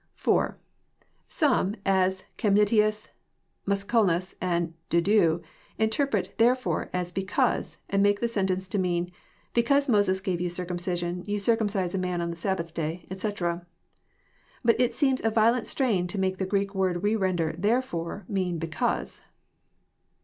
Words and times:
(4) 0.15 0.57
Some, 1.27 1.75
as 1.85 2.23
ChemDitins, 2.35 3.09
Mnscnlas, 3.67 4.33
and 4.41 4.73
De 4.89 4.99
Dien, 4.99 5.41
interpret 5.77 6.35
''therefore*' 6.39 6.89
as 6.91 7.11
''because/' 7.13 7.77
and 7.87 8.01
make 8.01 8.19
the 8.19 8.27
sentence 8.27 8.67
meaoy" 8.69 9.11
Because 9.53 9.87
Moses 9.87 10.19
gave 10.19 10.41
you 10.41 10.49
circumcision, 10.49 11.23
yon 11.27 11.37
circumcise 11.39 11.93
a 11.93 11.99
man 11.99 12.19
on 12.19 12.31
the 12.31 12.35
Sabbath 12.35 12.73
day," 12.73 13.05
etc. 13.11 13.67
But 14.65 14.81
it 14.81 14.95
seems 14.95 15.23
a 15.23 15.29
violent 15.29 15.67
strain 15.67 16.07
to 16.07 16.17
make 16.19 16.37
the 16.39 16.47
Greek 16.49 16.73
word 16.73 17.03
we 17.03 17.15
render 17.15 17.53
"therefore" 17.55 18.25
mean 18.27 18.57
"because." 18.57 19.21